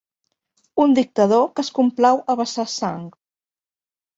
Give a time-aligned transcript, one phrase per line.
[0.85, 3.05] Un dictador que es complau a vessar sang.